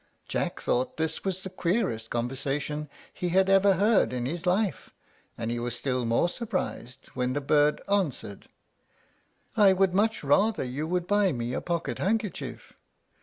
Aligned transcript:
Jack 0.27 0.59
thought 0.59 0.97
this 0.97 1.23
was 1.23 1.43
the 1.43 1.49
queerest 1.51 2.09
conversation 2.09 2.89
he 3.13 3.29
had 3.29 3.51
ever 3.51 3.73
heard 3.73 4.11
in 4.11 4.25
his 4.25 4.47
life; 4.47 4.89
and 5.37 5.51
he 5.51 5.59
was 5.59 5.75
still 5.75 6.05
more 6.05 6.27
surprised 6.27 7.09
when 7.13 7.33
the 7.33 7.39
bird 7.39 7.79
answered, 7.87 8.47
"I 9.55 9.73
would 9.73 9.93
much 9.93 10.23
rather 10.23 10.63
you 10.63 10.87
would 10.87 11.05
buy 11.05 11.31
me 11.31 11.53
a 11.53 11.61
pocket 11.61 11.99
handkerchief. 11.99 12.73